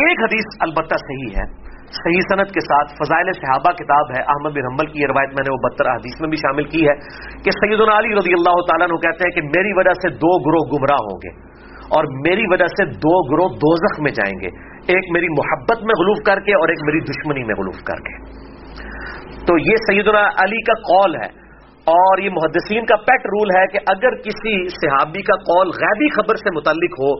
[0.00, 4.66] ایک حدیث البتہ صحیح ہے۔ صحیح صنعت کے ساتھ فضائل صحابہ کتاب ہے، احمد بن
[4.66, 6.94] حمل کی یہ روایت میں نے وہ بتر حدیث میں بھی شامل کی ہے
[7.44, 10.68] کہ سید علی رضی اللہ تعالیٰ نے کہتے ہیں کہ میری وجہ سے دو گروہ
[10.72, 11.32] گمراہ ہوں گے
[11.96, 14.46] اور میری وجہ سے دو گروہ دوزخ میں جائیں گے۔
[14.94, 18.40] ایک میری محبت میں غلوف کر کے اور ایک میری دشمنی میں غلوف کر کے۔
[19.46, 21.28] تو یہ سیدنا علی کا قول ہے
[21.92, 26.36] اور یہ محدثین کا پیٹ رول ہے کہ اگر کسی صحابی کا قول غیبی خبر
[26.36, 27.12] سے متعلق ہو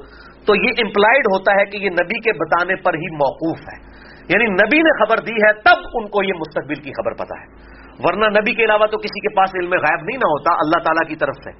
[0.47, 3.91] تو یہ امپلائڈ ہوتا ہے کہ یہ نبی کے بتانے پر ہی موقوف ہے۔
[4.29, 7.71] یعنی نبی نے خبر دی ہے، تب ان کو یہ مستقبل کی خبر پتا ہے۔
[7.99, 11.09] ورنہ نبی کے علاوہ تو کسی کے پاس علم غائب نہیں نہ ہوتا، اللہ تعالیٰ
[11.09, 11.51] کی طرف سے۔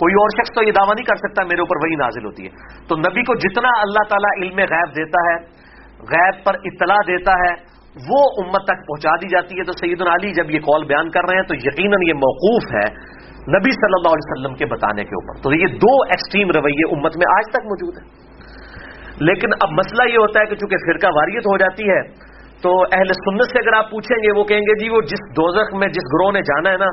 [0.00, 2.50] کوئی اور شخص تو یہ دعویٰ نہیں کر سکتا، میرے اوپر وہی نازل ہوتی ہے۔
[2.88, 5.36] تو نبی کو جتنا اللہ تعالیٰ علم غیب دیتا ہے،
[6.00, 7.78] غیب پر اطلاع دیتا ہے،
[8.10, 11.20] وہ امت تک پہنچا دی جاتی ہے۔ تو سید علی جب یہ کال بیان کر
[11.20, 13.17] رہے ہیں تو یقیناً یہ موقوف ہے
[13.48, 17.16] نبی صلی اللہ علیہ وسلم کے بتانے کے اوپر۔ تو یہ دو ایکسٹریم رویے امت
[17.16, 18.28] میں آج تک موجود ہیں۔
[19.20, 22.28] لیکن اب مسئلہ یہ ہوتا ہے کہ چونکہ فرقہ واریت ہو جاتی ہے،
[22.62, 25.74] تو اہل سنت سے اگر آپ پوچھیں گے، وہ کہیں گے جی وہ جس دوزخ
[25.74, 26.86] میں، جس گروہ نے جانا ہے نا،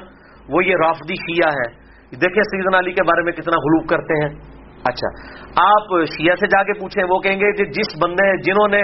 [0.50, 1.86] وہ یہ رافدی شیعہ ہے۔
[2.16, 4.34] دیکھیں سیزن علی کے بارے میں کتنا غلوب کرتے ہیں۔
[4.84, 5.08] اچھا
[5.74, 8.82] آپ شیعہ سے جا کے پوچھیں، وہ کہیں گے کہ جس بندے جنہوں نے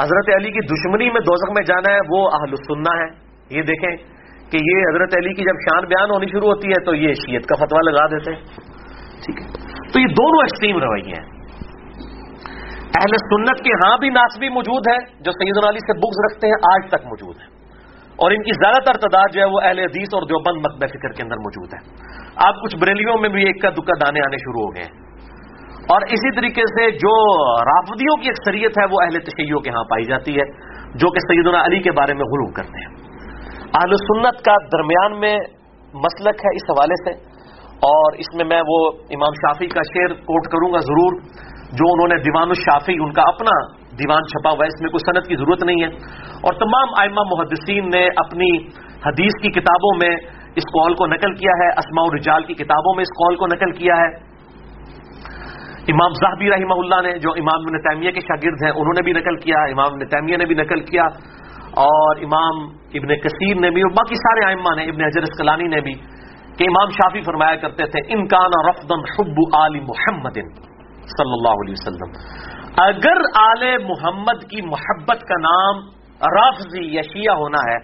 [0.00, 3.06] حضرت علی کی دشمنی میں دوزخ میں جانا ہے، وہ اہل سننا ہے
[3.56, 4.13] یہ دیکھیں۔
[4.54, 7.42] کہ یہ حضرت علی کی جب شان بیان ہونی شروع ہوتی ہے تو یہ شیعت
[7.42, 8.40] کا فتوا لگا دیتے ہیں۔
[9.24, 9.46] ٹھیک ہے۔
[9.92, 11.34] تو یہ دونوں ایکسٹریم رویے ہیں۔
[12.96, 16.54] اہل سنت کے ہاں بھی ناسبی موجود ہے جو سید علی سے بکس رکھتے ہیں،
[16.74, 17.46] آج تک موجود ہے
[18.16, 21.08] اور ان کی زیادہ تر تعداد جو ہے وہ اہل حدیث اور دیوبند مقبہ فکر
[21.08, 21.88] کے اندر موجود ہے
[22.36, 25.04] آپ کچھ بریلیوں میں بھی ایک کا دکا دانے آنے شروع ہو گئے ہیں۔
[25.90, 30.04] اور اسی طریقے سے جو رافدیوں کی اکثریت ہے، وہ اہل تشیعوں کے ہاں پائی
[30.04, 30.44] جاتی ہے،
[30.94, 33.03] جو کہ سیدنا علی کے بارے میں غروب کرتے ہیں۔
[33.74, 35.36] اہل سنت کا درمیان میں
[35.94, 37.34] مسلک ہے اس حوالے سے
[37.74, 41.12] اور اس میں میں وہ امام شافی کا شعر کوٹ کروں گا ضرور،
[41.72, 45.12] جو انہوں نے دیوان الشافی ان کا اپنا دیوان چھپا ہوا ہے، اس میں کوئی
[45.12, 45.88] صنعت کی ضرورت نہیں ہے۔
[46.34, 48.56] اور تمام آئمہ محدثین نے اپنی
[49.06, 50.16] حدیث کی کتابوں میں
[50.56, 53.72] اس قول کو نقل کیا ہے، اسماء الرجال کی کتابوں میں اس قول کو نقل
[53.72, 54.34] کیا ہے۔
[55.88, 59.12] امام زاہبی رحمہ اللہ نے، جو امام ابن تیمیہ کے شاگرد ہیں، انہوں نے بھی
[59.12, 61.02] نقل کیا، امام ابن تیمیہ نے بھی نقل کیا۔
[61.76, 62.64] اور امام
[62.94, 65.94] ابن کثیر نے بھی اور باقی سارے آئمہ نے، ابن حجر اسکلانی نے بھی،
[66.58, 70.38] کہ امام شافی فرمایا کرتے تھے انکان رفدن حب آل محمد
[71.16, 72.12] صلی اللہ علیہ وسلم.
[72.76, 75.82] اگر آل محمد کی محبت کا نام
[76.20, 77.78] رافضی یا شیعہ ہونا ہے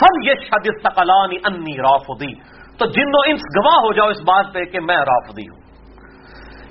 [0.00, 2.32] فل یہ شد انی رافضی
[2.78, 5.55] تو جن و انس گواہ ہو جاؤ اس بات پہ کہ میں رافضی ہوں۔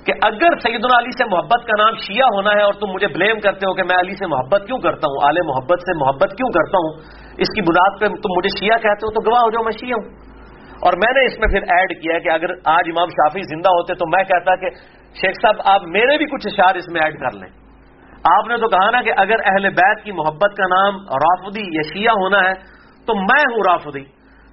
[0.06, 3.40] کہ اگر سید علی سے محبت کا نام شیعہ ہونا ہے اور تم مجھے بلیم
[3.40, 6.50] کرتے ہو کہ میں علی سے محبت کیوں کرتا ہوں، آل محبت سے محبت کیوں
[6.50, 6.92] کرتا ہوں،
[7.38, 9.98] اس کی بنیاد پہ تم مجھے شیعہ کہتے ہو تو گواہ ہو جاؤ، میں شیعہ
[9.98, 10.06] ہوں۔
[10.84, 13.94] اور میں نے اس میں پھر ایڈ کیا کہ اگر آج امام شافی زندہ ہوتے
[13.94, 14.70] تو میں کہتا کہ
[15.20, 17.48] شیخ صاحب، آپ میرے بھی کچھ اشار اس میں ایڈ کر لیں۔
[18.32, 21.82] آپ نے تو کہا نا کہ اگر اہل بیت کی محبت کا نام رافدی یا
[21.94, 22.54] شیعہ ہونا ہے
[23.06, 24.04] تو میں ہوں رافدی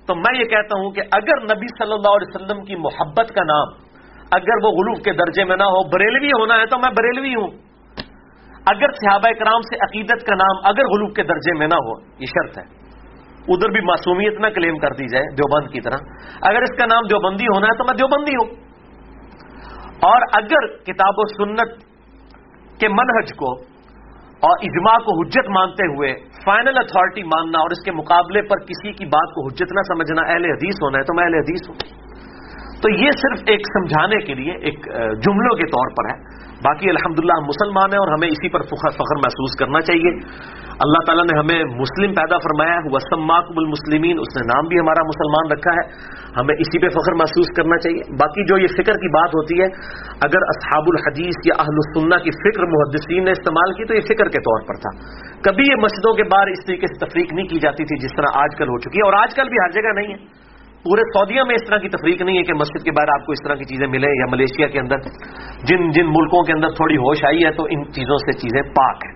[0.08, 3.44] تو میں یہ کہتا ہوں کہ اگر نبی صلی اللہ علیہ وسلم کی محبت کا
[3.44, 3.93] نام
[4.31, 7.47] اگر وہ غلوف کے درجے میں نہ ہو، بریلوی ہونا ہے تو میں بریلوی ہوں۔
[8.66, 12.25] اگر صحابہ کرام سے عقیدت کا نام اگر غلوف کے درجے میں نہ ہو، یہ
[12.25, 12.84] شرط ہے۔
[13.47, 15.97] ادھر بھی معصومیت نہ کلیم کر دی جائے دیوبند کی طرح۔
[16.41, 18.63] اگر اس کا نام دیوبندی ہونا ہے تو میں دیوبندی ہوں۔
[20.01, 21.84] اور اگر کتاب و سنت
[22.79, 23.53] کے منہج کو
[24.47, 28.91] اور اجماع کو حجت مانتے ہوئے فائنل اتھارٹی ماننا اور اس کے مقابلے پر کسی
[28.91, 32.03] کی بات کو حجت نہ سمجھنا اہل حدیث ہونا ہے تو میں اہل حدیث ہوں۔
[32.84, 34.80] تو یہ صرف ایک سمجھانے کے لیے ایک
[35.26, 39.16] جملوں کے طور پر ہے۔ باقی الحمدللہ ہم مسلمان ہیں اور ہمیں اسی پر فخر
[39.16, 40.12] محسوس کرنا چاہیے۔
[40.86, 45.04] اللہ تعالیٰ نے ہمیں مسلم پیدا فرمایا ہے۔ وسماکب المسلمین اس نے نام بھی ہمارا
[45.04, 45.84] مسلمان رکھا ہے۔
[46.40, 49.68] ہمیں اسی پہ فخر محسوس کرنا چاہیے۔ باقی جو یہ فکر کی بات ہوتی ہے،
[50.28, 54.28] اگر اصحاب الحدیث یا اہل السنہ کی فکر محدثین نے استعمال کی تو یہ فکر
[54.30, 54.92] کے طور پر تھا۔
[55.42, 58.32] کبھی یہ مسجدوں کے باہر اس طریقے سے تفریق نہیں کی جاتی تھی جس طرح
[58.34, 60.43] آج کل ہو چکی ہے۔ اور آج کل بھی ہر جگہ نہیں ہے۔
[60.86, 63.32] پورے سعودیہ میں اس طرح کی تفریق نہیں ہے کہ مسجد کے باہر آپ کو
[63.32, 65.06] اس طرح کی چیزیں ملیں یا ملیشیا کے اندر
[65.70, 69.06] جن جن ملکوں کے اندر تھوڑی ہوش آئی ہے تو ان چیزوں سے چیزیں پاک
[69.06, 69.14] ہیں۔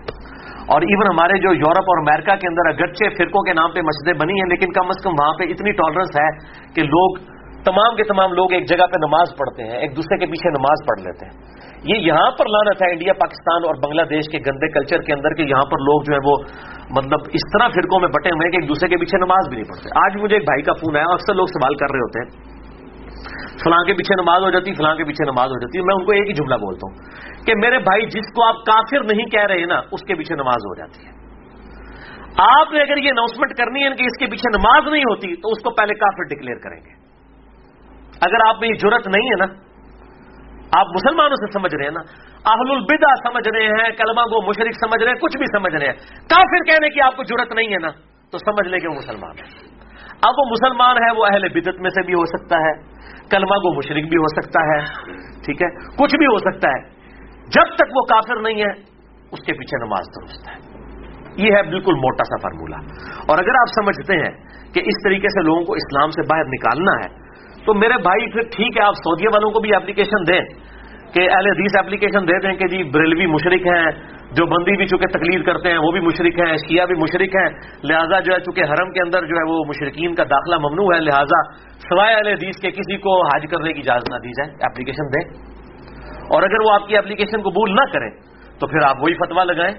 [0.68, 4.14] اور ایون ہمارے جو یورپ اور امریکہ کے اندر اگرچہ فرقوں کے نام پہ مسجدیں
[4.14, 6.30] بنی ہیں، لیکن کم از کم وہاں پہ اتنی ٹالرنس ہے
[6.76, 7.20] کہ لوگ
[7.68, 10.84] تمام کے تمام لوگ ایک جگہ پہ نماز پڑھتے ہیں، ایک دوسرے کے پیچھے نماز
[10.88, 11.56] پڑھ لیتے ہیں۔
[11.90, 15.36] یہ یہاں پر لانت ہے انڈیا، پاکستان اور بنگلہ دیش کے گندے کلچر کے اندر
[15.40, 16.36] کہ یہاں پر لوگ جو ہے وہ
[16.98, 19.58] مطلب اس طرح فرقوں میں بٹے ہوئے ہیں کہ ایک دوسرے کے پیچھے نماز بھی
[19.58, 22.24] نہیں پڑھتے۔ آج مجھے ایک بھائی کا فون آیا، اکثر لوگ سوال کر رہے ہوتے
[22.24, 22.30] ہیں،
[23.64, 26.06] فلاں کے پیچھے نماز ہو جاتی، فلاں کے پیچھے نماز ہو جاتی ہے میں ان
[26.06, 29.48] کو ایک ہی جملہ بولتا ہوں کہ میرے بھائی، جس کو آپ کافر نہیں کہہ
[29.52, 31.16] رہے نا، اس کے پیچھے نماز ہو جاتی ہے۔
[32.46, 35.52] آپ نے اگر یہ اناؤنسمنٹ کرنی ہے کہ اس کے پیچھے نماز نہیں ہوتی، تو
[35.52, 36.96] اس کو پہلے کافر ڈکلیئر کریں گے۔
[38.22, 39.46] اگر آپ میں یہ ضرورت نہیں ہے نا،
[40.80, 42.02] آپ مسلمانوں سے سمجھ رہے ہیں نا،
[42.52, 45.86] اہل البدا سمجھ رہے ہیں، کلمہ کو مشرق سمجھ رہے ہیں، کچھ بھی سمجھ رہے
[45.86, 45.94] ہیں۔
[46.30, 47.90] کافر کہنے کی آپ کو ضرورت نہیں ہے نا،
[48.32, 49.78] تو سمجھ لے کہ وہ مسلمان ہے
[50.22, 52.74] اب وہ مسلمان ہے وہ اہل بدت میں سے بھی ہو سکتا ہے،
[53.30, 54.80] کلمہ کو مشرق بھی ہو سکتا ہے،
[55.46, 55.68] ٹھیک ہے،
[55.98, 56.90] کچھ بھی ہو سکتا ہے۔
[57.48, 58.72] جب تک وہ کافر نہیں ہے،
[59.32, 60.78] اس کے پیچھے نماز درست ہے۔
[61.38, 62.78] یہ ہے بالکل موٹا سا فارمولا۔
[63.28, 64.32] اور اگر آپ سمجھتے ہیں
[64.74, 67.27] کہ اس طریقے سے لوگوں کو اسلام سے باہر نکالنا ہے
[67.68, 70.42] تو میرے بھائی پھر ٹھیک ہے، آپ سعودیہ والوں کو بھی اپلیکیشن دیں۔
[71.14, 73.92] کہ اہل حدیث اپلیکیشن دے دیں کہ جی بریلوی مشرق ہیں،
[74.32, 77.50] جو بندی بھی چونکہ تقلید کرتے ہیں، وہ بھی مشرق ہیں، شیعہ بھی مشرق ہیں،
[77.84, 81.00] لہٰذا جو ہے چونکہ حرم کے اندر جو ہے وہ مشرقین کا داخلہ ممنوع ہے،
[81.00, 81.42] لہٰذا
[81.90, 85.26] سوائے اہل حدیث کے کسی کو حاج کرنے کی اجازت نہ دی جائے اپلیکیشن دیں۔
[86.34, 88.10] اور اگر وہ آپ کی اپلیکیشن قبول نہ کریں،
[88.60, 89.74] تو پھر آپ وہی فتوا لگائیں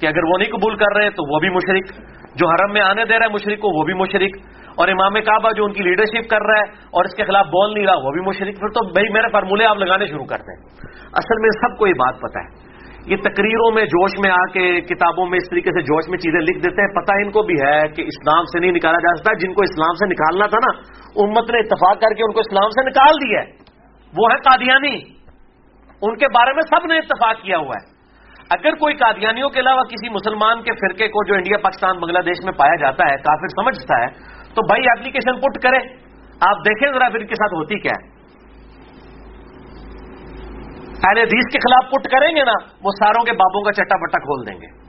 [0.00, 2.02] کہ اگر وہ نہیں قبول کر رہے، تو وہ بھی مشرق
[2.36, 4.36] جو حرم میں آنے دے رہا ہے مشرق کو، وہ بھی مشرق
[4.76, 7.74] اور امام کعبہ جو ان کی لیڈرشپ کر رہا ہے اور اس کے خلاف بول
[7.74, 10.62] نہیں رہا، وہ بھی مشرق پھر تو بھائی میرے فارمولے آپ لگانے شروع کرتے ہیں
[11.12, 12.72] اصل میں سب کو یہ بات پتا ہے۔
[13.06, 16.40] یہ تقریروں میں جوش میں آ کے کتابوں میں اس طریقے سے جوش میں چیزیں
[16.40, 19.32] لکھ دیتے ہیں، پتہ ان کو بھی ہے کہ اسلام سے نہیں نکالا جا سکتا۔
[19.32, 20.78] جن کو اسلام سے نکالنا تھا نا،
[21.24, 23.46] امت نے اتفاق کر کے ان کو اسلام سے نکال دیا ہے۔
[24.18, 24.96] وہ ہے قادیانی۔
[26.02, 27.92] ان کے بارے میں سب نے اتفاق کیا ہوا ہے۔
[28.50, 32.44] اگر کوئی قادیانیوں کے علاوہ کسی مسلمان کے فرقے کو جو انڈیا، پاکستان، بنگلہ دیش
[32.44, 35.76] میں پایا جاتا ہے، کافر سمجھتا ہے تو بھائی ایپلیکیشن پٹ کرے
[36.40, 38.22] آپ دیکھیں ذرا پھر ان کے ساتھ ہوتی کیا ہے۔
[40.88, 42.52] اہل حدیث کے خلاف پٹ کریں گے نا،
[42.84, 44.82] وہ ساروں کے بابوں کا چٹا بٹا کھول دیں گے۔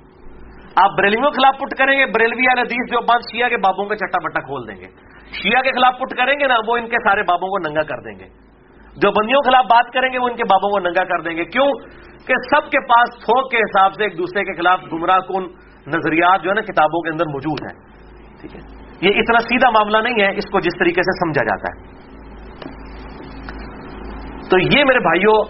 [0.76, 3.86] آپ بریلویوں کے خلاف پٹ کریں گے، بریلوی اہل حدیث جو بند شیعہ کے بابوں
[3.86, 4.88] کا چٹا بٹا کھول دیں گے۔
[5.44, 7.98] شیعہ کے خلاف پٹ کریں گے نا، وہ ان کے سارے بابوں کو ننگا کر
[7.98, 8.26] دیں گے۔
[8.96, 11.38] جو بندیوں کے خلاف بات کریں گے، وہ ان کے بابوں کو ننگا کر دیں
[11.38, 11.68] گے۔ کیوں؟
[12.28, 15.44] کہ سب کے پاس تھوک کے حساب سے ایک دوسرے کے خلاف گمراہ کن
[15.88, 17.80] نظریات جو ہے نا کتابوں کے اندر موجود ہیں۔
[18.42, 21.68] ٹھیک ہے؟ یہ اتنا سیدھا معاملہ نہیں ہے، اس کو جس طریقے سے سمجھا جاتا
[21.70, 22.04] ہے۔
[24.50, 25.44] تو یہ میرے بھائیوں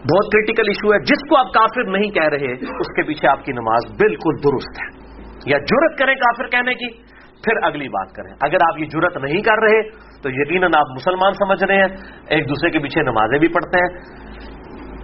[0.00, 3.44] بہت کریٹیکل ایشو ہے۔ جس کو آپ کافر نہیں کہہ رہے، اس کے پیچھے آپ
[3.44, 5.00] کی نماز بالکل درست ہے۔
[5.46, 6.92] یا جرت کریں کافر کہنے کی،
[7.44, 9.82] پھر اگلی بات کریں۔ اگر آپ یہ جرت نہیں کر رہے،
[10.22, 11.88] تو یقیناً آپ مسلمان سمجھ رہے ہیں۔
[12.28, 13.98] ایک دوسرے کے پیچھے نمازیں بھی پڑھتے ہیں۔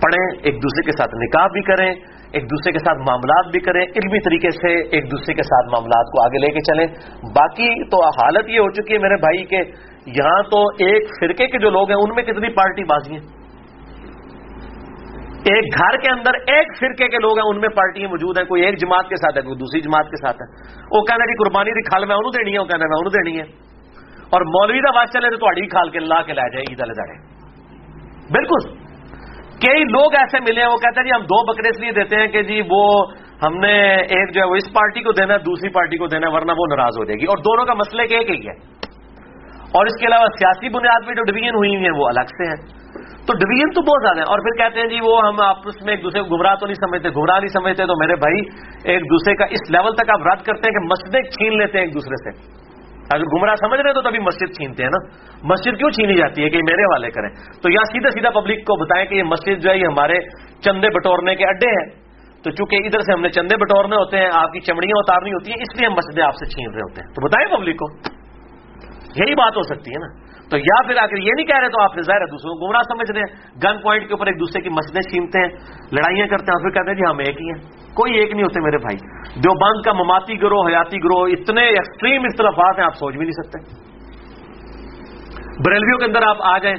[0.02, 3.80] پڑھیں، ایک دوسرے کے ساتھ نکاح بھی کریں۔ ایک دوسرے کے ساتھ معاملات بھی کریں،
[3.80, 6.86] علمی طریقے سے ایک دوسرے کے ساتھ معاملات کو آگے لے کے چلیں۔
[7.22, 9.56] باقی تو حالت یہ ہو چکی ہے میرے بھائی کہ
[10.06, 13.24] یہاں تو ایک فرقے کے جو لوگ ہیں، ان میں کتنی پارٹی بازی ہیں؟
[15.44, 18.62] ایک گھر کے اندر ایک فرقے کے لوگ ہیں، ان میں پارٹیاں موجود ہیں۔ کوئی
[18.62, 21.70] ایک جماعت کے ساتھ ہے، کوئی دوسری جماعت کے ساتھ ہے۔ وہ کہنا جی قربانی
[21.70, 23.66] کی کھال، میں انہوں دینی ہے، وہ کہنا میں انہوں دینی ہے۔
[24.30, 27.36] اور مولوی کا بات چلے تو تھوڑی کھال کے لا کے لے جائے عید الداڑے
[28.32, 28.85] بالکل۔
[29.62, 32.16] کئی لوگ ایسے ملے ہیں، وہ کہتے ہیں جی ہم دو بکرے اس لیے دیتے
[32.16, 33.04] ہیں کہ جی وہ
[33.42, 36.26] ہم نے ایک جو ہے وہ اس پارٹی کو دینا ہے، دوسری پارٹی کو دینا
[36.26, 38.76] ہے، ورنہ وہ ناراض ہو جائے گی۔ اور دونوں کا مسئلہ ایک ہی ہے۔
[39.66, 42.86] اور اس کے علاوہ سیاسی بنیاد پہ جو ڈویژن ہوئی ہیں، وہ الگ سے ہیں۔
[43.26, 45.94] تو ڈویژن تو بہت زیادہ ہے اور پھر کہتے ہیں جی وہ ہم آپس میں
[45.94, 48.40] ایک دوسرے کو گمراہ تو نہیں سمجھتے، گمراہ نہیں سمجھتے، تو میرے بھائی
[48.84, 51.84] ایک دوسرے کا اس لیول تک آپ رد کرتے ہیں کہ مسجدیں چھین لیتے ہیں
[51.84, 52.56] ایک دوسرے سے۔
[53.14, 56.50] اگر گمراہ سمجھ رہے تو تبھی مسجد چھینتے ہیں نا۔ مسجد کیوں چھینی جاتی ہے
[56.50, 57.28] کہ میرے والے کریں؟
[57.62, 60.14] تو یہاں سیدھا سیدھا پبلک کو بتائیں کہ یہ مسجد جو ہے یہ ہمارے
[60.64, 62.06] چندے بٹورنے کے اڈے ہیں۔
[62.44, 65.50] تو چونکہ ادھر سے ہم نے چندے بٹورنے ہوتے ہیں، آپ کی چمڑیاں اتارنی ہوتی
[65.50, 68.15] ہیں، اس لیے ہم مسجدیں آپ سے چھین رہے ہوتے ہیں۔ تو بتائیں پبلک کو۔
[69.18, 71.82] یہی بات ہو سکتی ہے نا۔ تو یا پھر اگر یہ نہیں کہہ رہے تو
[71.82, 74.60] آپ ظاہر ہے دوسروں کو گمراہ سمجھ رہے ہیں گن پوائنٹ کے اوپر ایک دوسرے
[74.60, 75.48] کی مسجدیں چھینتے ہیں،
[75.92, 78.30] لڑائیاں کرتے ہیں اور پھر کہتے ہیں جی ہاں، ہم ایک ہی ہیں۔ کوئی ایک
[78.32, 78.96] نہیں ہوتے میرے بھائی۔
[79.36, 83.42] جو بند کا مماتی گروہ، حیاتی گروہ، اتنے ایکسٹریم اختلافات ہیں، آپ سوچ بھی نہیں
[83.42, 83.86] سکتے۔
[85.66, 86.76] بریلویوں کے اندر آپ آ جائیں،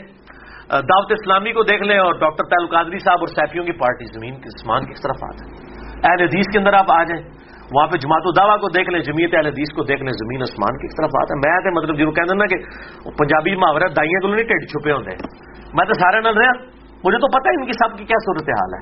[0.71, 4.35] دعوت اسلامی کو دیکھ لیں اور ڈاکٹر تعلق قادری صاحب اور سیفیوں کی پارٹی زمین
[4.35, 7.23] کے اسمان کی طرف آتے ہیں۔ اہل حدیث کے اندر آپ آ جائیں۔
[7.75, 10.77] وہاں پہ جماعت الدعوا کو دیکھ لیں جمیت اہل حدیث کو دیکھ لیں، زمین آسمان
[10.83, 12.57] کی طرف آتا ہے۔ میں تو مطلب جی جنہوں کہتے ہیں نا کہ
[13.19, 15.15] پنجابی محاورہ دائیاں تو نہیں ٹھڈ چھپے ہوتے
[15.79, 16.53] میں تو سارے نہ رہا
[17.05, 18.79] مجھے تو پتہ ہے ان کی سب کی کیا صورت حال ہے۔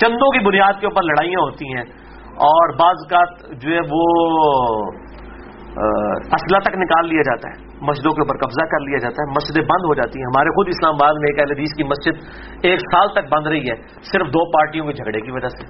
[0.00, 1.84] چندوں کی بنیاد کے اوپر لڑائیاں ہوتی ہیں
[2.48, 3.22] اور بعض کا
[3.64, 4.02] جو ہے وہ
[6.36, 9.62] اسلحہ تک نکال لیا جاتا ہے۔ مسجدوں کے اوپر قبضہ کر لیا جاتا ہے۔ مسجدیں
[9.62, 12.24] بند ہو جاتی ہیں۔ ہمارے خود اسلام آباد میں ایک اہل حدیث کی مسجد
[12.62, 13.76] ایک سال تک بند رہی ہے۔
[14.12, 15.66] صرف دو پارٹیوں کے جھگڑے کی وجہ سے۔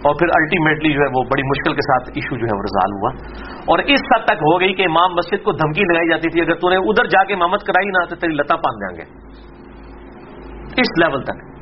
[0.00, 2.90] اور پھر الٹیمیٹلی جو ہے وہ بڑی مشکل کے ساتھ ایشو جو ہے وہ رزال
[2.92, 3.10] ہوا۔
[3.66, 6.54] اور اس حد تک ہو گئی کہ امام مسجد کو دھمکی لگائی جاتی تھی۔ اگر
[6.54, 9.30] تو نے ادھر جا کے امامت کرائی نہ تو تیری لتا پان جائیں گے۔
[10.82, 11.60] اس لیول تک۔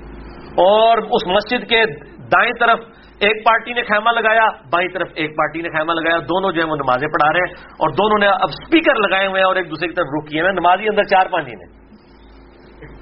[0.56, 1.84] اور اس مسجد کے
[2.18, 2.78] دائیں طرف
[3.18, 6.66] ایک پارٹی نے خیمہ لگایا، بائیں طرف ایک پارٹی نے خیمہ لگایا۔ دونوں جو ہے
[6.66, 9.70] وہ نمازیں پڑھا رہے ہیں۔ اور دونوں نے اب اسپیکر لگائے ہوئے ہیں اور ایک
[9.70, 11.78] دوسرے کی طرف رک کیے ہیں۔ نمازی اندر چار پانچ نے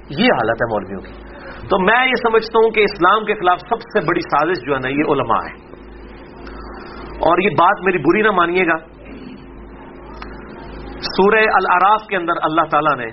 [0.09, 1.26] یہ حالت ہے مولویوں کی۔
[1.63, 4.79] تو میں یہ سمجھتا ہوں کہ اسلام کے خلاف سب سے بڑی سازش جو ہے
[4.79, 5.55] نا، یہ علماء ہے
[7.29, 8.77] اور یہ بات میری بری نہ مانیے گا۔
[10.99, 13.07] سورہ العراف کے اندر اللہ تعالیٰ نے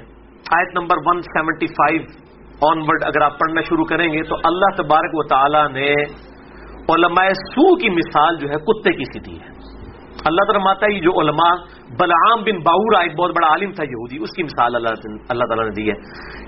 [0.59, 2.05] آیت نمبر 175
[2.63, 5.93] آنورڈ اگر آپ پڑھنا شروع کریں گے تو اللہ تبارک و تعالی نے
[6.95, 9.49] علماء سو کی مثال جو ہے کتے کی سی دی ہے۔
[10.25, 11.55] اللہ تعالیٰ ماتا ہی جو علماء،
[11.99, 14.89] بلعام بن باورا ایک بہت بڑا عالم تھا یہودی، اس کی مثال اللہ
[15.29, 15.95] اللہ تعالیٰ نے دی ہے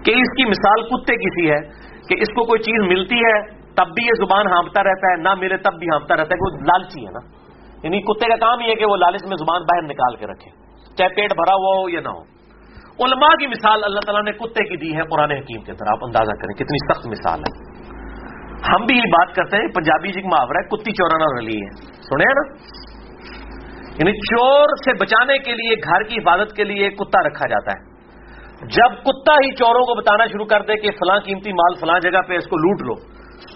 [0.03, 3.42] کہ اس کی مثال کتے کی سی ہے۔ کہ اس کو کوئی چیز ملتی ہے،
[3.75, 6.54] تب بھی یہ زبان ہانپتا رہتا ہے، نہ ملے تب بھی ہانپتا رہتا ہے کہ
[6.54, 7.46] وہ لالچی ہے نا؟
[7.82, 10.50] یعنی کتے کا کام یہ ہے کہ وہ لالچ میں زبان باہر نکال کے رکھے،
[10.96, 12.36] چاہے پیٹ بھرا ہوا ہو یا نہ ہو۔
[13.04, 15.98] علماء کی مثال اللہ تعالیٰ نے کتے کی دی ہے پرانے حکیم کے طرح آپ
[16.02, 17.76] اندازہ کریں کتنی سخت مثال ہے۔
[18.75, 22.25] ہم بھی یہ بات کرتے ہیں، پنجابی جی محاورہ ہے، کتی چورانا رلی ہے۔ سنے
[22.25, 22.54] نا؟
[23.98, 27.96] یعنی چور سے بچانے کے لیے، گھر کی حفاظت کے لیے کتا رکھا جاتا ہے۔
[28.60, 32.20] جب کتا ہی چوروں کو بتانا شروع کر دے کہ فلاں قیمتی مال، فلاں جگہ
[32.28, 32.94] پہ اس کو لوٹ لو،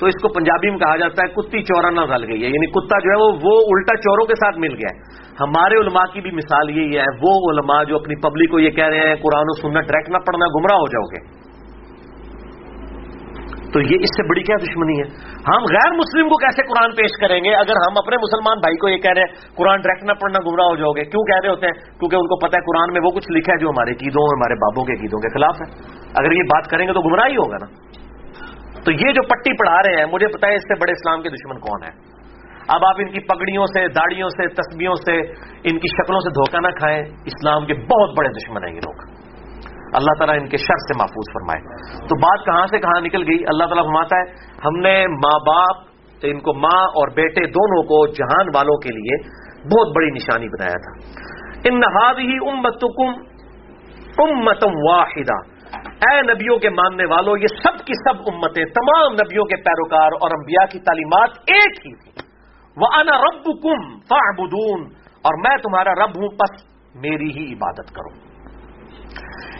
[0.00, 2.98] تو اس کو پنجابی میں کہا جاتا ہے کتی چورانا ڈال گئی ہے۔ یعنی کتا
[2.98, 5.00] جو ہے وہ وہ الٹا چوروں کے ساتھ مل گیا ہے۔
[5.40, 8.86] ہمارے علماء کی بھی مثال یہی ہے، وہ علماء جو اپنی پبلک کو یہ کہہ
[8.86, 11.39] رہے ہیں، قرآن و سننا ڈائریکٹ نہ پڑھنا، گمراہ ہو جاؤ گے۔
[13.72, 15.06] تو یہ اس سے بڑی کیا دشمنی ہے؟
[15.48, 18.88] ہم غیر مسلم کو کیسے قرآن پیش کریں گے؟ اگر ہم اپنے مسلمان بھائی کو
[18.88, 21.50] یہ کہہ رہے ہیں، قرآن ڈائریکٹ نہ پڑھنا گمراہ ہو جاؤ گے، کیوں کہہ رہے
[21.50, 23.92] ہوتے ہیں؟ کیونکہ ان کو پتا ہے قرآن میں وہ کچھ لکھا ہے جو ہمارے
[23.94, 25.68] قیدوں ہمارے بابوں کے قیدوں کے خلاف ہے۔
[26.18, 27.66] اگر یہ بات کریں گے تو گمراہ ہی ہوگا نا۔
[28.84, 31.28] تو یہ جو پٹی پڑھا رہے ہیں، مجھے پتا ہے اس سے بڑے اسلام کے
[31.28, 32.20] دشمن کون ہے
[32.68, 35.18] اب آپ ان کی پگڑیوں سے، داڑیوں سے تسبیوں سے،
[35.64, 39.19] ان کی شکلوں سے دھوکہ نہ کھائیں، اسلام کے بہت بڑے دشمن ہیں یہ لوگ۔
[39.94, 41.62] اللہ تعالیٰ ان کے شر سے محفوظ فرمائے۔
[41.98, 44.22] تو بات کہاں سے کہاں نکل گئی؟ اللہ تعالیٰ فرماتا ہے،
[44.64, 45.76] ہم نے ماں باپ،
[46.22, 49.28] ان کو ماں اور بیٹے دونوں کو جہان والوں کے لیے
[49.64, 51.20] بہت بڑی نشانی بنایا تھا۔
[51.64, 53.08] ان نہاد ہی امتم
[54.18, 59.56] امتم واحدہ۔ اے نبیوں کے ماننے والوں یہ سب کی سب امتیں، تمام نبیوں کے
[59.56, 62.10] پیروکار اور انبیاء کی تعلیمات ایک ہی تھی۔
[62.76, 63.92] وہ انا رب کم
[65.22, 68.29] اور میں تمہارا رب ہوں، پس میری ہی عبادت کروں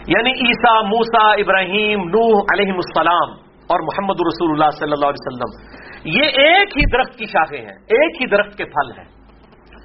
[0.07, 3.29] یعنی عیسا موسا ابراہیم، نوح علیہ السلام
[3.67, 7.77] اور محمد رسول اللہ صلی اللہ علیہ وسلم۔ یہ ایک ہی درخت کی شاخیں ہیں،
[7.89, 9.05] ایک ہی درخت کے پھل ہیں۔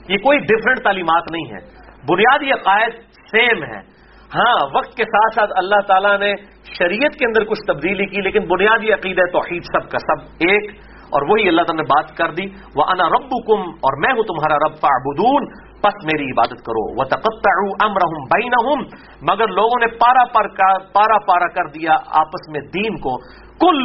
[0.08, 1.64] یہ کوئی ڈفرنٹ تعلیمات نہیں ہے
[2.08, 2.92] بنیادی عقائد
[3.30, 3.96] سیم ہے
[4.34, 6.34] ہاں وقت کے ساتھ ساتھ اللہ تعالیٰ نے
[6.78, 10.70] شریعت کے اندر کچھ تبدیلی کی، لیکن بنیادی عقید توحید سب کا سب ایک۔
[11.06, 12.42] اور وہی اللہ تعالیٰ نے بات کر دی
[12.74, 15.44] وہ انا رب اور میں ہوں تمہارا رب فعبدون
[15.82, 17.48] پس میری عبادت کرو۔ وہ تقت
[17.84, 18.80] امرحم
[19.22, 20.48] مگر لوگوں نے پارا پر
[20.92, 23.16] پارا پارا کر دیا آپس میں دین کو۔
[23.60, 23.78] کل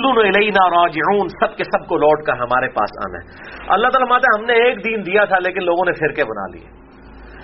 [0.78, 3.26] راجعون۔ سب کے سب کو لوٹ کر ہمارے پاس آنا ہے۔
[3.74, 6.82] اللہ تعالیٰ ماتا ہم نے ایک دین دیا تھا، لیکن لوگوں نے فرقے بنا لیے۔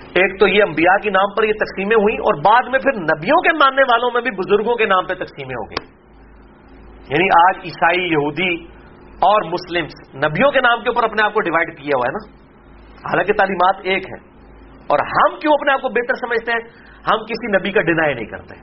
[0.08, 3.42] ایک تو یہ انبیاء کے نام پر یہ تقسیمیں ہوئی اور بعد میں پھر نبیوں
[3.42, 5.86] کے ماننے والوں میں بھی بزرگوں کے نام پہ تقسیمیں ہو گئی
[7.10, 8.64] یعنی آج عیسائی، یہودی
[9.28, 9.84] اور مسلم
[10.26, 12.48] نبیوں کے نام کے اوپر اپنے آپ کو ڈیوائڈ کیا ہوا ہے نا۔
[12.98, 14.37] حالانکہ تعلیمات ایک ہے
[14.88, 16.60] اور ہم کیوں اپنے آپ کو بہتر سمجھتے ہیں؟
[17.12, 18.54] ہم کسی نبی کا ڈینائی نہیں کرتے۔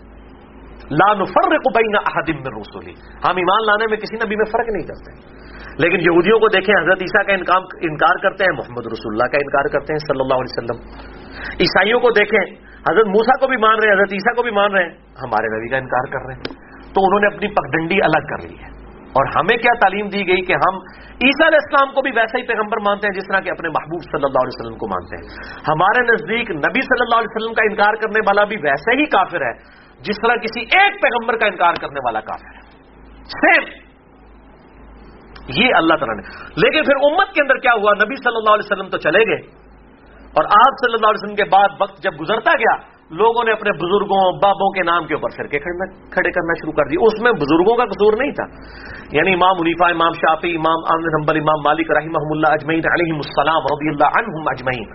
[0.91, 4.87] لا نفرق بین احد من رسولی ہم ایمان لانے میں کسی نبی میں فرق نہیں
[4.87, 5.35] کرتے۔
[5.79, 9.63] لیکن یہودیوں کو دیکھیں، حضرت عیسیٰ کا انکار کرتے ہیں، محمد رسول اللہ کا انکار
[9.63, 11.05] کرتے ہیں صلی اللہ علیہ وسلم۔
[11.59, 12.55] عیسائیوں کو دیکھیں،
[12.91, 14.89] حضرت موسا کو بھی مان رہے ہیں، حضرت عیسیٰ کو بھی مان رہے ہیں۔
[15.23, 18.55] ہمارے نبی کا انکار کر رہے ہیں۔ تو انہوں نے اپنی پگڈنڈی الگ کر لی
[18.55, 18.74] ہے۔
[19.15, 20.75] اور ہمیں کیا تعلیم دی گئی کہ ہم
[21.09, 24.01] عیسیٰ علیہ السلام کو بھی ویسا ہی پیغمبر مانتے ہیں جس طرح کہ اپنے محبوب
[24.03, 25.27] صلی اللہ علیہ وسلم کو مانتے ہیں۔
[25.67, 29.41] ہمارے نزدیک نبی صلی اللہ علیہ وسلم کا انکار کرنے والا بھی ویسے ہی کافر
[29.41, 29.53] ہے،
[30.01, 32.61] جس طرح کسی ایک پیغمبر کا انکار کرنے والا کافر ہے۔
[33.23, 33.85] سیم
[35.47, 38.71] یہ اللہ تعالیٰ نے۔ لیکن پھر امت کے اندر کیا ہوا؟ نبی صلی اللہ علیہ
[38.71, 39.47] وسلم تو چلے گئے۔
[40.35, 43.71] اور آپ صلی اللہ علیہ وسلم کے بعد وقت جب گزرتا گیا لوگوں نے اپنے
[43.71, 45.59] بزرگوں، بابوں کے نام کے اوپر فرقے
[46.09, 48.45] کھڑے کرنا شروع کر دی اس میں بزرگوں کا قصور نہیں تھا۔
[49.11, 53.89] یعنی امام منیفا امام شافی امام حنبل، امام مالک رحمہ اللہ اجمعین علیہ السلام رضی
[53.89, 54.87] اللہ عنہم اجمعین۔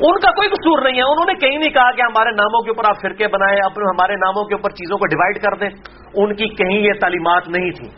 [0.00, 2.70] ان کا کوئی قصور نہیں ہے۔ انہوں نے کہیں نہیں کہا کہ ہمارے ناموں کے
[2.70, 5.70] اوپر آپ فرقے بنائے اپنے ہمارے ناموں کے اوپر چیزوں کو ڈیوائڈ کر دیں۔
[6.14, 7.88] ان کی کہیں یہ تعلیمات نہیں تھی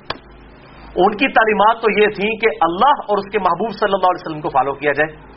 [0.97, 4.27] ان کی تعلیمات تو یہ تھی کہ اللہ اور اس کے محبوب صلی اللہ علیہ
[4.27, 5.36] وسلم کو فالو کیا جائے۔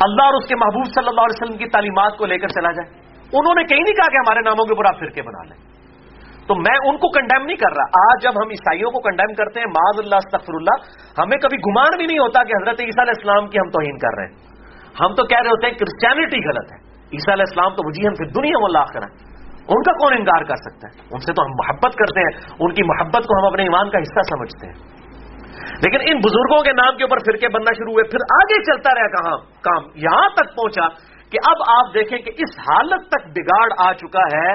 [0.00, 2.72] اللہ اور اس کے محبوب صلی اللہ علیہ وسلم کی تعلیمات کو لے کر چلا
[2.72, 3.00] جائے۔
[3.32, 5.76] انہوں نے کہیں نہیں کہا کہ ہمارے ناموں کے اوپر آپ فرقے بنا لیں۔
[6.46, 9.60] تو میں ان کو کنڈیم نہیں کر رہا۔ آج جب ہم عیسائیوں کو کنڈیم کرتے
[9.60, 10.76] ہیں، معاذ اللہ استغفر اللہ
[11.20, 14.18] ہمیں کبھی گمان بھی نہیں ہوتا کہ حضرت عیسیٰ علیہ السلام کی ہم توہین کر
[14.18, 14.36] رہے ہیں۔
[15.00, 18.14] ہم تو کہہ رہے ہوتے ہیں کرسچینٹی غلط ہے۔ عیسیٰ علیہ السلام تو مجھے ہم
[18.14, 19.36] پھر دنیا میں اللہ کریں
[19.68, 22.74] ان کا کون انکار کر سکتا ہے؟ ان سے تو ہم محبت کرتے ہیں۔ ان
[22.74, 25.05] کی محبت کو ہم اپنے ایمان کا حصہ سمجھتے ہیں۔
[25.56, 29.06] لیکن ان بزرگوں کے نام کے اوپر فرقے بننا شروع ہوئے، پھر آگے چلتا رہا
[29.06, 30.88] کہاں؟ کام یہاں تک پہنچا
[31.30, 34.54] کہ اب آپ دیکھیں کہ اس حالت تک بگاڑ آ چکا ہے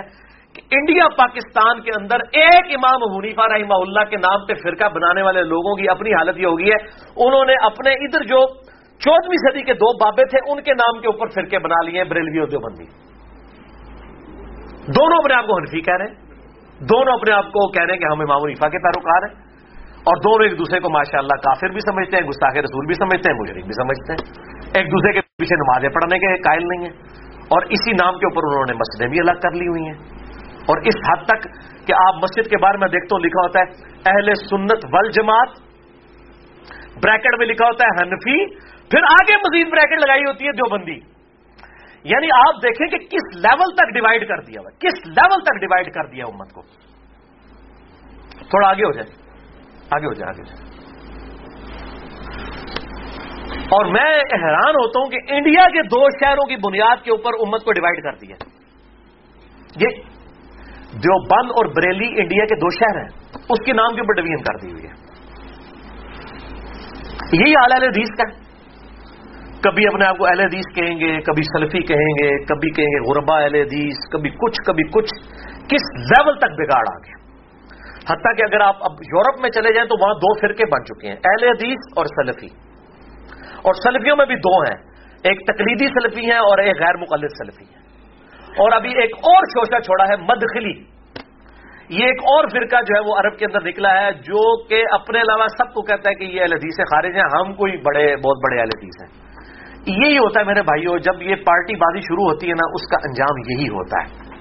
[0.53, 5.22] کہ انڈیا پاکستان کے اندر ایک امام حنیفہ رحمہ اللہ کے نام پہ فرقہ بنانے
[5.22, 6.77] والے لوگوں کی اپنی حالت یہ ہوگی ہے۔
[7.15, 8.48] انہوں نے اپنے ادھر جو
[9.00, 12.39] چودہویں صدی کے دو بابے تھے، ان کے نام کے اوپر فرقے بنا لیے بریلوی
[12.39, 12.86] اور دیوبندی
[14.88, 16.15] دونوں اپنے آپ کو حنفی کہہ رہے ہیں۔
[16.89, 19.50] دونوں اپنے آپ کو کہہ رہے ہیں کہ ہم امام الفا کے پیروکار ہیں۔
[20.01, 23.31] اور دونوں ایک دوسرے کو ماشاء اللہ کافر بھی سمجھتے ہیں، گستاخ رسول بھی سمجھتے
[23.31, 26.98] ہیں، مجرم بھی سمجھتے ہیں۔ ایک دوسرے کے پیچھے نمازیں پڑھنے کے قائل نہیں ہیں۔
[27.38, 30.22] اور اسی نام کے اوپر انہوں نے مسجدیں بھی الگ کر لی ہوئی ہیں۔
[30.62, 31.43] اور اس حد تک
[31.88, 35.48] کہ آپ مسجد کے بارے میں دیکھتا ہوں، لکھا ہوتا ہے، اہل سنت ول جماعت
[37.03, 38.55] بریکٹ میں لکھا ہوتا ہے، حنفی۔
[38.89, 41.22] پھر آگے مزید بریکٹ لگائی ہوتی ہے، دیوبندی۔
[42.03, 45.93] یعنی آپ دیکھیں کہ کس لیول تک ڈیوائڈ کر دیا ہوا کس لیول تک ڈیوائڈ
[45.93, 46.62] کر دیا امت کو۔
[48.50, 49.21] تھوڑا آگے ہو جائے۔
[49.96, 50.70] آگے ہو جائے آگے ہو
[53.76, 54.12] اور میں
[54.44, 58.04] حیران ہوتا ہوں کہ انڈیا کے دو شہروں کی بنیاد کے اوپر امت کو ڈیوائڈ
[58.04, 58.36] کر دیا۔
[59.80, 60.02] یہ
[60.94, 63.10] دیوبند اور بریلی انڈیا کے دو شہر ہیں،
[63.50, 64.94] اس کے نام کے اوپر ڈویژن کر دی ہوئی ہے۔
[67.34, 68.26] یہی حال اہل حدیث کا
[69.62, 73.00] کبھی اپنے آپ کو اہل حدیث کہیں گے، کبھی سلفی کہیں گے، کبھی کہیں گے
[73.10, 75.14] غربا اہل حدیث، کبھی کچھ کبھی کچھ۔
[75.68, 77.21] کس لیول تک بگاڑ آ گیا
[78.12, 81.08] حتیٰ کہ اگر آپ اب یورپ میں چلے جائیں تو وہاں دو فرقے بن چکے
[81.08, 82.48] ہیں، اہل حدیث اور سلفی۔
[83.58, 84.77] اور سلفیوں میں بھی دو ہیں،
[85.24, 87.82] ایک تقلیدی سلفی ہیں اور ایک غیر مقلد سلفی ہیں۔
[88.51, 91.01] اور ابھی ایک اور شوشہ چھوڑا ہے، مدخلی۔
[91.89, 95.22] یہ ایک اور فرقہ جو ہے وہ عرب کے اندر نکلا ہے، جو کہ اپنے
[95.22, 98.38] علاوہ سب کو کہتا ہے کہ یہ الحدیث سے خارج ہیں، ہم کوئی بڑے، بہت
[98.38, 99.32] بڑے الحدیث ہیں۔
[99.86, 102.98] یہی ہوتا ہے میرے بھائیوں جب یہ پارٹی بازی شروع ہوتی ہے نا، اس کا
[103.03, 104.32] انجام یہی ہوتا ہے۔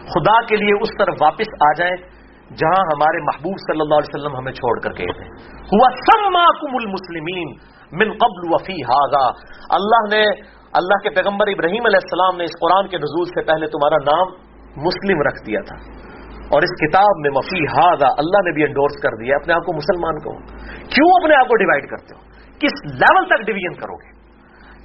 [0.00, 2.13] خدا کے لیے اس طرف واپس آ جائیں۔
[2.56, 5.26] جہاں ہمارے محبوب صلی اللہ علیہ وسلم ہمیں چھوڑ کر گئے تھے۔
[5.72, 7.48] ہوا سما کم المسلمین
[7.92, 9.26] من قبل وفی ہاگا
[9.70, 10.24] اللہ نے
[10.72, 14.32] اللہ کے پیغمبر ابراہیم علیہ السلام نے اس قرآن کے نزول سے پہلے تمہارا نام
[14.76, 16.04] مسلم رکھ دیا تھا۔
[16.44, 19.72] اور اس کتاب میں مفی ہاضا اللہ نے بھی انڈورس کر دیا اپنے آپ کو
[19.72, 20.38] مسلمان کہو۔
[20.88, 22.20] کیوں اپنے آپ کو ڈیوائڈ کرتے ہو؟
[22.58, 24.14] کس لیول تک ڈویژن کرو گے؟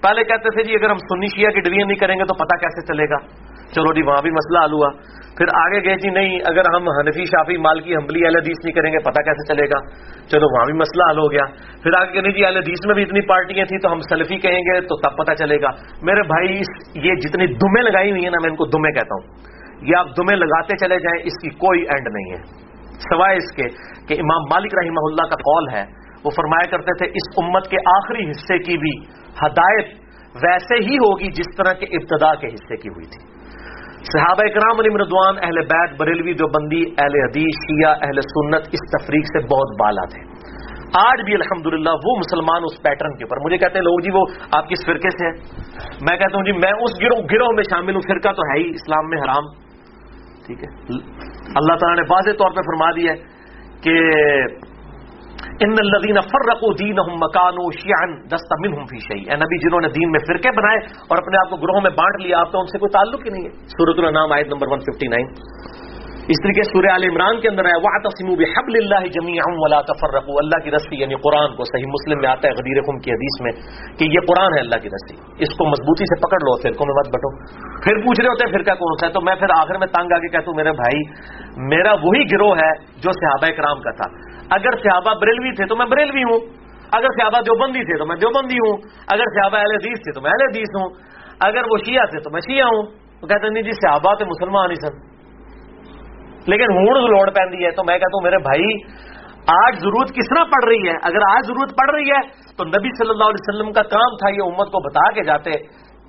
[0.02, 2.58] پہلے کہتے تھے جی اگر ہم سنی شیعہ کی ڈویژن نہیں کریں گے تو پتا
[2.58, 4.90] کیسے چلے گا؟ چلو جی وہاں بھی مسئلہ حل ہوا۔
[5.38, 8.92] پھر آگے گئے جی نہیں، اگر ہم حنفی، شافی، مالکی حمبلی اہل حدیث نہیں کریں
[8.94, 9.80] گے پتا کیسے چلے گا؟
[10.28, 11.46] چلو، وہاں بھی مسئلہ حل ہو گیا۔
[11.84, 14.40] پھر آگے کہ نہیں جی اہل حدیث میں بھی اتنی پارٹیاں تھیں تو ہم سلفی
[14.40, 15.70] کہیں گے تو تب پتا چلے گا۔
[16.02, 16.62] میرے بھائی
[17.08, 19.50] یہ جتنی دمیں لگائی ہوئی ہیں نا، میں ان کو دمیں کہتا ہوں۔
[19.82, 23.64] یہ آپ دمیں لگاتے چلے جائیں، اس کی کوئی اینڈ نہیں ہے۔ سوائے اس کے
[24.08, 25.84] کہ امام مالک رحمہ اللہ کا قول ہے،
[26.24, 29.06] وہ فرمایا کرتے تھے، اس امت کے آخری حصے کی بھی
[29.46, 29.86] ہدایت
[30.36, 33.39] ویسے ہی ہوگی جس طرح کے ابتدا کے حصے کی ہوئی تھی۔
[34.04, 38.80] صحابہ اکرام علی مردوان اہل بیت، بریلوی جو بندی اہل حدیث، شیعہ، اہل سنت اس
[38.92, 40.50] تفریق سے بہت بالا تھے۔
[40.94, 44.26] آج بھی الحمدللہ وہ مسلمان اس پیٹرن کے اوپر، مجھے کہتے ہیں لوگ جی وہ
[44.52, 45.34] آپ کس فرقے سے ہیں؟
[46.02, 48.70] میں کہتا ہوں جی میں اس گروہ گروہ میں شامل ہوں، فرقہ تو ہے ہی،
[48.70, 49.44] اسلام میں حرام۔
[50.46, 50.70] ٹھیک ہے۔
[51.56, 53.18] اللہ تعالیٰ نے واضح طور پہ فرما دیا ہے
[53.82, 54.00] کہ
[55.66, 59.82] ان الدین فرق و دین ہوں مکان و شیان دستمن ہوں فی شہی نبی، جنہوں
[59.82, 62.60] نے دین میں فرقے بنائے اور اپنے آپ کو گروہوں میں بانٹ لیا، آپ تو
[62.60, 65.28] ان سے کوئی تعلق ہی نہیں ہے۔ سورت النام آیت نمبر 159
[66.32, 70.24] اس طریقے سورہ عال عمران کے اندر ہے وہ تسیم بحب اللہ جمی ولا تفرق
[70.28, 73.42] اللہ کی رسی یعنی قرآن کو صحیح مسلم میں آتا ہے، غدیر خم کی حدیث
[73.42, 73.52] میں،
[73.98, 76.96] کہ یہ قرآن ہے اللہ کی رسی۔ اس کو مضبوطی سے پکڑ لو، فرقوں میں
[76.96, 77.32] مت بٹو۔
[77.82, 80.12] پھر پوچھ رہے ہوتے ہیں، فرقہ کون سا ہے؟ تو میں پھر آخر میں تنگ
[80.14, 81.02] آ کے کہتا ہوں میرے بھائی،
[81.58, 85.86] میرا وہی گروہ ہے جو صحابہ کرام کا تھا۔ اگر صحابہ بریلوی تھے تو میں
[85.86, 86.40] بریلوی ہوں.
[86.92, 88.78] اگر صحابہ دیوبندی تھے تو میں دیوبندی ہوں.
[89.12, 90.90] اگر صحابہ اہل حدیث تھے تو میں اہل حدیث ہوں.
[91.40, 92.84] اگر وہ شیعہ تھے تو میں شیعہ ہوں.
[93.22, 95.20] وہ کہتے ہیں، نہیں جی صحابہ تو مسلمان ہی سن.
[96.48, 97.72] لیکن ہوں لوڑ پہ ہے.
[97.72, 99.00] تو میں کہتا ہوں، میرے بھائی،
[99.66, 102.22] آج ضرورت کس طرح پڑ رہی ہے؟ اگر آج ضرورت پڑ رہی ہے،
[102.58, 105.52] تو نبی صلی اللہ علیہ وسلم کا کام تھا یہ امت کو بتا کے جاتے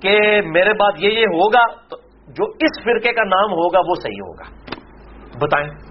[0.01, 4.21] کہ میرے بعد یہ یہ ہوگا، تو جو اس فرقے کا نام ہوگا وہ صحیح
[4.21, 4.43] ہوگا.
[5.41, 5.90] بتائیں۔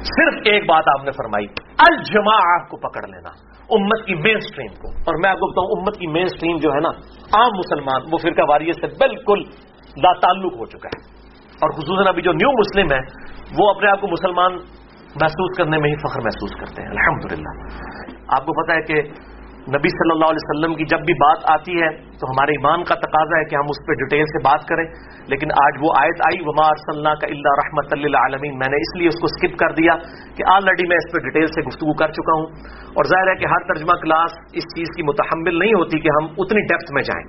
[0.00, 1.46] صرف ایک بات آپ نے فرمائی
[1.78, 3.28] الجما آپ کو پکڑ لینا،
[3.70, 6.70] امت کی مین سٹریم کو۔ اور میں آپ کو بتاؤں، امت کی مین سٹریم جو
[6.70, 6.88] ہے نا،
[7.38, 9.38] عام مسلمان، وہ فرقہ واریت سے بالکل
[9.96, 11.18] لا تعلق ہو چکا ہے۔
[11.54, 13.00] اور خصوصاً ابھی جو نیو مسلم ہے،
[13.58, 14.52] وہ اپنے آپ کو مسلمان
[15.20, 17.66] محسوس کرنے میں ہی فخر محسوس کرتے ہیں۔ الحمدللہ۔
[18.28, 18.94] آپ کو پتا ہے کہ
[19.68, 22.94] نبی صلی اللہ علیہ وسلم کی جب بھی بات آتی ہے تو ہمارے ایمان کا
[22.94, 24.84] تقاضا ہے کہ ہم اس پہ ڈیٹیل سے بات کریں۔
[25.26, 28.98] لیکن آج وہ آیت آئی، وما ارسلنا کا اللہ رحمت اللہ عالمین میں نے اس
[28.98, 29.92] لیے اس کو اسکپ کر دیا
[30.36, 32.46] کہ آلریڈی میں اس پہ ڈیٹیل سے گفتگو کر چکا ہوں۔
[32.88, 36.24] اور ظاہر ہے کہ ہر ترجمہ کلاس اس چیز کی متحمل نہیں ہوتی کہ ہم
[36.38, 37.26] اتنی ڈیپتھ میں جائیں۔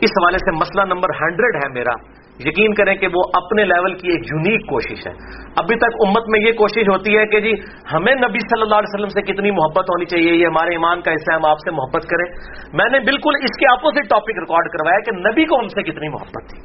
[0.00, 4.08] اس حوالے سے مسئلہ نمبر ہنڈریڈ ہے میرا۔ یقین کریں کہ وہ اپنے لیول کی
[4.08, 5.12] ایک یونیک کوشش ہے۔
[5.56, 7.52] ابھی تک امت میں یہ کوشش ہوتی ہے کہ جی
[7.92, 11.12] ہمیں نبی صلی اللہ علیہ وسلم سے کتنی محبت ہونی چاہیے، یہ ہمارے ایمان کا
[11.12, 12.28] حصہ ہے، ہم آپ سے محبت کریں۔
[12.72, 16.08] میں نے بالکل اس کے اپوزٹ ٹاپک ریکارڈ کروایا کہ نبی کو ہم سے کتنی
[16.08, 16.60] محبت تھی۔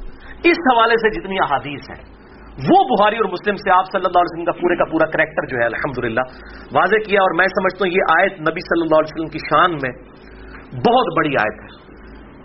[0.50, 2.22] اس حوالے سے جتنی احادیث ہیں،
[2.70, 5.46] وہ بہاری اور مسلم سے آپ صلی اللہ علیہ وسلم کا پورے کا پورا کریکٹر
[5.46, 6.18] جو ہے الحمد
[6.72, 9.70] واضح کیا۔ اور میں سمجھتا ہوں یہ آیت نبی صلی اللہ علیہ وسلم کی شان
[9.72, 9.92] میں
[10.76, 11.81] بہت بڑی آیت ہے۔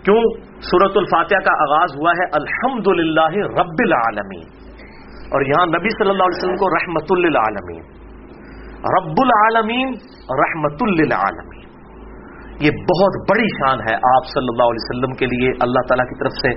[0.08, 0.22] کیوں
[0.60, 4.46] سورت الفاتحہ کا آغاز ہوا ہے؟ الحمد للہ رب العالمین۔
[5.32, 7.82] اور یہاں نبی صلی اللہ علیہ وسلم کو رحمت للعالمین۔
[8.98, 9.88] رب العالمین،
[10.30, 11.58] رحمت للعالمین۔
[12.60, 16.18] یہ بہت بڑی شان ہے آپ صلی اللہ علیہ وسلم کے لیے۔ اللہ تعالیٰ کی
[16.18, 16.48] طرف سے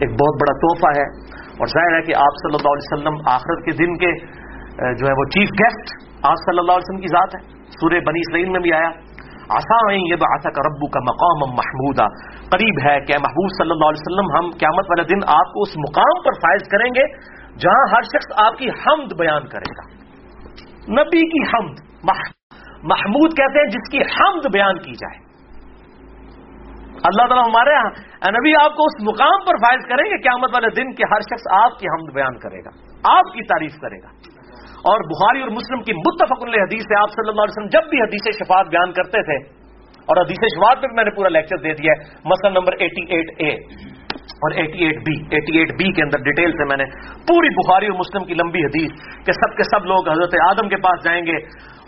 [0.00, 1.06] ایک بہت بڑا تحفہ ہے۔
[1.38, 4.26] اور ظاہر ہے کہ آپ صلی اللہ علیہ وسلم آخرت کے دن کے،
[4.94, 8.20] جو ہے وہ چیف گیسٹ آپ صلی اللہ علیہ وسلم کی ذات ہے۔ سورہ بنی
[8.20, 9.13] اسرائیل میں بھی آیا۔
[9.50, 12.06] آسان یہ بات کا ربو کا مقام محمودہ
[12.52, 15.74] قریب ہے کہ محبوب صلی اللہ علیہ وسلم، ہم قیامت والے دن آپ کو اس
[15.80, 17.04] مقام پر فائز کریں گے
[17.64, 19.84] جہاں ہر شخص آپ کی حمد بیان کرے گا.
[20.94, 21.76] نبی کی حمد
[22.92, 25.18] محمود کہتے ہیں جس کی حمد بیان کی جائے.
[27.08, 30.68] اللہ تعالیٰ ہمارے یہاں نبی، آپ کو اس مقام پر فائز کریں گے قیامت والے
[30.76, 32.70] دن کے ہر شخص آپ کی حمد بیان کرے گا،
[33.10, 34.12] آپ کی تعریف کرے گا.
[34.84, 38.00] اور بخاری اور مسلم کی متفق حدیث سے آپ صلی اللہ علیہ وسلم جب بھی
[38.00, 39.36] حدیث شفاعت بیان کرتے تھے
[40.08, 43.30] اور حدیث شفاعت پہ میں نے پورا لیکچر دے دیا ہے، مسئلہ نمبر ایٹی ایٹ
[43.40, 43.52] اے
[44.44, 46.84] اور eighty eight B eighty eight B کے اندر ڈیٹیل سے میں نے۔
[47.30, 48.90] پوری بخاری اور مسلم کی لمبی حدیث
[49.26, 51.36] کہ سب کے سب لوگ حضرت آدم کے پاس جائیں گے،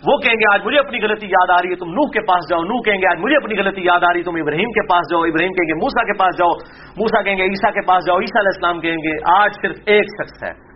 [0.09, 2.49] وہ کہیں گے، آج مجھے اپنی غلطی یاد آ رہی ہے، تم نوح کے پاس
[2.49, 4.87] جاؤ، نوح کہیں گے، آج مجھے اپنی غلطی یاد آ رہی ہے، تم ابراہیم کے
[4.87, 6.51] پاس جاؤ، ابراہیم کہیں گے موسا کے پاس جاؤ
[6.97, 10.05] موسا کہیں گے عیسا کے پاس جاؤ، عیسیٰ علیہ السلام کہیں گے، آج صرف ایک
[10.21, 10.66] شخص ہے۔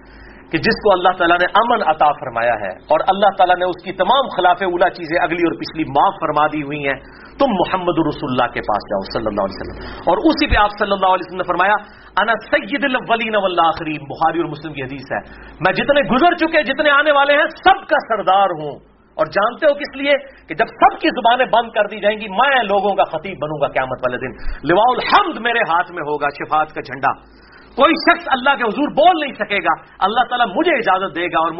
[0.52, 3.84] کہ جس کو اللہ تعالیٰ نے امن عطا فرمایا ہے اور اللہ تعالیٰ نے اس
[3.84, 7.00] کی تمام خلاف اولا چیزیں اگلی اور پچھلی معاف فرما دی ہوئی ہیں،
[7.40, 10.70] تم محمد رسول اللہ کے پاس جاؤ، صلی اللہ علیہ وسلم۔ اور اسی پہ آپ
[10.80, 11.74] صلی اللہ علیہ وسلم نے فرمایا،
[12.22, 15.20] انا سید الاولین والآخرین۔ بخاری اور مسلم کی حدیث ہے۔
[15.60, 19.74] میں جتنے گزر چکے، جتنے آنے والے ہیں، سب کا سردار ہوں۔ اور جانتے ہو
[19.74, 20.14] کس لیے؟
[20.48, 23.62] کہ جب سب کی زبانیں بند کر دی جائیں گی، میں لوگوں کا خطیب بنوں
[23.62, 24.32] گا قیامت والے دن۔
[24.72, 27.42] لوا الحمد میرے ہاتھ میں ہوگا، شفاعت کا جھنڈا۔
[27.76, 29.74] کوئی شخص اللہ کے حضور بول نہیں سکے گا،
[30.08, 31.52] اللہ تعالیٰ مجھے اجازت دے گا اور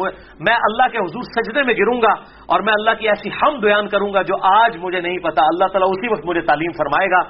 [0.48, 2.12] میں اللہ کے حضور سجدے میں گروں گا
[2.54, 5.72] اور میں اللہ کی ایسی ہم بیان کروں گا جو آج مجھے نہیں پتا۔ اللہ
[5.72, 7.22] تعالیٰ اسی وقت مجھے تعلیم فرمائے گا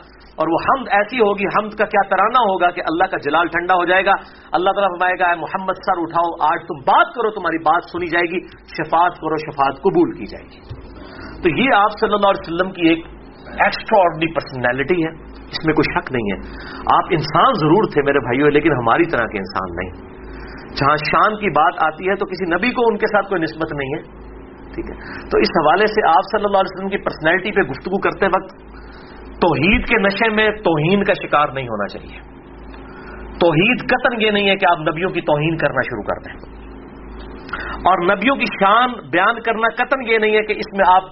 [0.42, 3.75] اور وہ حمد ایسی ہوگی، حمد کا کیا ترانہ ہوگا کہ اللہ کا جلال ٹھنڈا
[3.77, 4.18] ہو جائے گا۔
[4.53, 8.31] اللہ تعالیٰ فرمائے گا محمد، سر اٹھاؤ، آج تم بات کرو، تمہاری بات سنی جائے
[8.33, 8.45] گی،
[8.77, 10.61] شفاعت کرو، شفاعت قبول کی جائے گی۔
[11.42, 13.07] تو یہ آپ صلی اللہ علیہ وسلم کی ایک
[13.53, 16.38] ایکسٹرا آرڈنری پرسنالٹی ہے اس میں کوئی شک نہیں ہے.
[16.95, 19.91] آپ انسان ضرور تھے میرے بھائیوں لیکن ہماری طرح کے انسان نہیں.
[20.77, 23.73] جہاں شان کی بات آتی ہے تو کسی نبی کو ان کے ساتھ کوئی نسبت
[23.73, 24.03] نہیں ہے.
[24.75, 24.97] ٹھیک ہے؟
[25.31, 28.55] تو اس حوالے سے آپ صلی اللہ علیہ وسلم کی پرسنالٹی پہ گفتگو کرتے وقت
[29.41, 32.21] توحید کے نشے میں توہین کا شکار نہیں ہونا چاہیے.
[33.38, 36.35] توحید قطن یہ نہیں ہے کہ آپ نبیوں کی توہین کرنا شروع کر دیں.
[37.85, 41.03] اور نبیوں کی شان بیان کرنا قطن یہ نہیں ہے کہ اس میں آپ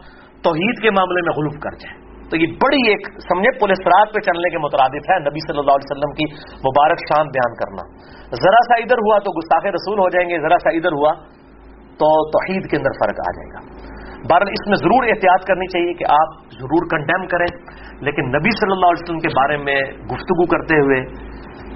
[0.43, 2.00] توحید کے معاملے میں غلوف کر جائیں.
[2.31, 5.75] تو یہ بڑی ایک سمجھے پولیس رات پہ چلنے کے مترادف ہے۔ نبی صلی اللہ
[5.77, 6.27] علیہ وسلم کی
[6.69, 7.83] مبارک شان بیان کرنا۔
[8.43, 11.13] ذرا سا ادھر ہوا تو گستاخ رسول ہو جائیں گے، ذرا سا ادھر ہوا
[12.01, 13.91] تو توحید کے اندر فرق آ جائے گا۔
[14.31, 18.73] بہرحال اس میں ضرور احتیاط کرنی چاہیے کہ آپ ضرور کنڈیم کریں۔ لیکن نبی صلی
[18.73, 20.99] اللہ علیہ وسلم کے بارے میں گفتگو کرتے ہوئے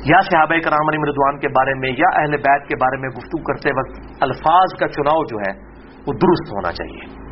[0.05, 3.43] یا صحابہ کرام علی مردوان کے بارے میں یا اہل بیت کے بارے میں گفتگو
[3.43, 5.59] کرتے وقت الفاظ کا چناؤ جو ہے
[6.07, 7.24] وہ درست ہونا چاہیے۔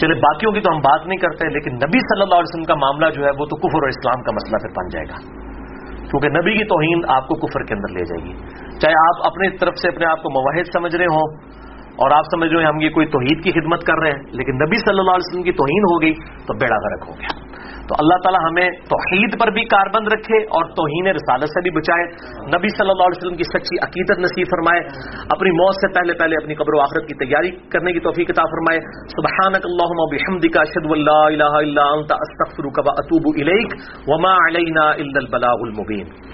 [0.00, 2.76] چلے، باقیوں کی تو ہم بات نہیں کرتے، لیکن نبی صلی اللہ علیہ وسلم کا
[2.78, 5.20] معاملہ جو ہے وہ تو کفر اور اسلام کا مسئلہ پھر بن جائے گا۔
[6.08, 8.34] کیونکہ نبی کی توہین آپ کو کفر کے اندر لے جائے گی۔
[8.80, 11.38] چاہے آپ اپنے طرف سے اپنے آپ کو مواحد سمجھ رہے ہوں،
[11.96, 14.62] اور آپ سمجھ رہے ہیں ہم یہ کوئی توحید کی خدمت کر رہے ہیں، لیکن
[14.62, 16.14] نبی صلی اللہ علیہ وسلم کی توہین ہو گئی
[16.46, 17.34] تو بیڑا غرق ہو گیا۔
[17.84, 22.04] تو اللہ تعالیٰ ہمیں توحید پر بھی کاربند رکھے اور توہین رسالت سے بھی بچائے۔
[22.46, 24.80] نبی صلی اللہ علیہ وسلم کی سچی عقیدت نصیب فرمائے۔
[25.30, 28.42] اپنی موت سے پہلے پہلے اپنی قبر و آخرت کی تیاری کرنے کی توفیق عطا
[28.42, 33.74] فرمائے۔ سبحانک اللہم و بحمدک، اشہد واللہ الہ الا انت، استغفرک و اتوب الیک۔
[34.06, 36.33] وما علینا الا البلاغ المبین۔